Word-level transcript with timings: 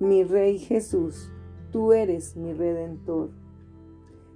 Mi 0.00 0.22
Rey 0.22 0.58
Jesús, 0.58 1.28
tú 1.72 1.92
eres 1.92 2.36
mi 2.36 2.52
Redentor. 2.52 3.30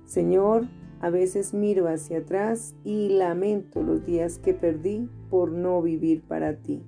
Señor, 0.04 0.66
a 1.00 1.08
veces 1.08 1.54
miro 1.54 1.86
hacia 1.86 2.18
atrás 2.18 2.74
y 2.82 3.10
lamento 3.10 3.80
los 3.80 4.04
días 4.04 4.38
que 4.38 4.54
perdí 4.54 5.08
por 5.30 5.52
no 5.52 5.80
vivir 5.80 6.22
para 6.22 6.56
ti. 6.56 6.82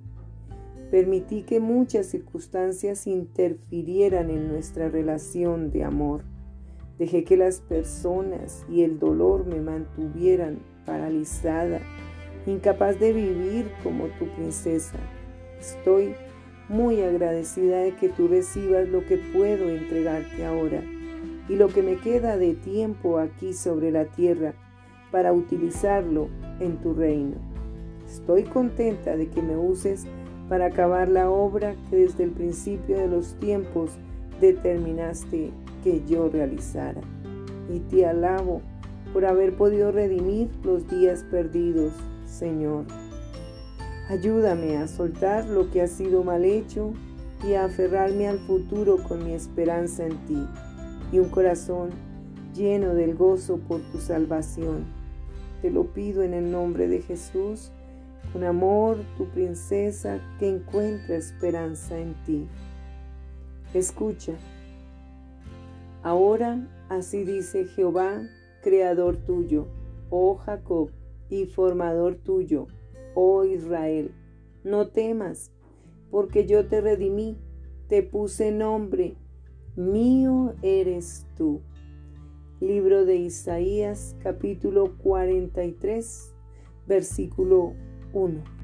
Permití 0.91 1.43
que 1.43 1.61
muchas 1.61 2.07
circunstancias 2.07 3.07
interfirieran 3.07 4.29
en 4.29 4.49
nuestra 4.49 4.89
relación 4.89 5.71
de 5.71 5.85
amor. 5.85 6.25
Dejé 6.99 7.23
que 7.23 7.37
las 7.37 7.61
personas 7.61 8.65
y 8.69 8.83
el 8.83 8.99
dolor 8.99 9.45
me 9.45 9.61
mantuvieran 9.61 10.59
paralizada, 10.85 11.79
incapaz 12.45 12.99
de 12.99 13.13
vivir 13.13 13.71
como 13.83 14.07
tu 14.19 14.27
princesa. 14.35 14.99
Estoy 15.61 16.13
muy 16.69 17.01
agradecida 17.01 17.79
de 17.79 17.95
que 17.95 18.09
tú 18.09 18.27
recibas 18.27 18.87
lo 18.89 19.05
que 19.05 19.17
puedo 19.17 19.69
entregarte 19.69 20.45
ahora 20.45 20.81
y 21.47 21.55
lo 21.55 21.67
que 21.67 21.83
me 21.83 21.97
queda 21.97 22.37
de 22.37 22.53
tiempo 22.55 23.19
aquí 23.19 23.53
sobre 23.53 23.91
la 23.91 24.05
tierra 24.05 24.53
para 25.11 25.31
utilizarlo 25.31 26.27
en 26.59 26.77
tu 26.77 26.93
reino. 26.93 27.35
Estoy 28.07 28.43
contenta 28.43 29.15
de 29.15 29.27
que 29.29 29.41
me 29.41 29.57
uses 29.57 30.05
para 30.49 30.67
acabar 30.67 31.07
la 31.07 31.29
obra 31.29 31.75
que 31.89 31.97
desde 31.97 32.23
el 32.23 32.31
principio 32.31 32.97
de 32.97 33.07
los 33.07 33.35
tiempos 33.39 33.91
determinaste 34.39 35.51
que 35.83 36.03
yo 36.05 36.29
realizara. 36.29 37.01
Y 37.73 37.79
te 37.79 38.05
alabo 38.05 38.61
por 39.13 39.25
haber 39.25 39.55
podido 39.55 39.91
redimir 39.91 40.49
los 40.63 40.87
días 40.89 41.23
perdidos, 41.31 41.93
Señor. 42.25 42.85
Ayúdame 44.07 44.77
a 44.77 44.87
soltar 44.87 45.47
lo 45.47 45.71
que 45.71 45.81
ha 45.81 45.87
sido 45.87 46.23
mal 46.23 46.45
hecho 46.45 46.93
y 47.43 47.53
a 47.53 47.65
aferrarme 47.65 48.27
al 48.27 48.37
futuro 48.39 48.97
con 48.97 49.23
mi 49.25 49.33
esperanza 49.33 50.05
en 50.05 50.17
ti 50.25 50.47
y 51.11 51.17
un 51.17 51.29
corazón 51.29 51.89
lleno 52.53 52.93
del 52.93 53.15
gozo 53.15 53.57
por 53.57 53.81
tu 53.91 53.99
salvación. 53.99 54.85
Te 55.61 55.71
lo 55.71 55.85
pido 55.85 56.21
en 56.21 56.35
el 56.35 56.51
nombre 56.51 56.87
de 56.87 57.01
Jesús, 57.01 57.71
con 58.31 58.43
amor, 58.43 58.97
tu 59.17 59.25
princesa 59.29 60.19
que 60.39 60.49
encuentra 60.49 61.15
esperanza 61.15 61.97
en 61.97 62.13
ti. 62.25 62.47
Escucha. 63.73 64.33
Ahora 66.03 66.59
así 66.89 67.23
dice 67.23 67.65
Jehová, 67.65 68.21
creador 68.61 69.17
tuyo, 69.17 69.67
oh 70.11 70.35
Jacob, 70.35 70.91
y 71.29 71.45
formador 71.45 72.15
tuyo, 72.15 72.67
oh 73.15 73.43
Israel. 73.43 74.11
No 74.63 74.89
temas, 74.89 75.51
porque 76.11 76.45
yo 76.45 76.67
te 76.67 76.81
redimí, 76.81 77.37
te 77.87 78.03
puse 78.03 78.51
nombre 78.51 79.17
mío 79.75 80.55
eres 80.61 81.27
tú. 81.35 81.61
Libro 82.61 83.05
de 83.05 83.17
Isaías 83.17 84.15
capítulo 84.23 84.97
43, 84.97 86.33
versículo 86.87 87.73
1. 88.13 88.54